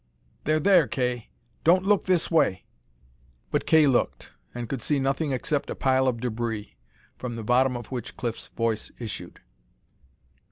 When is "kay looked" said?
3.67-4.31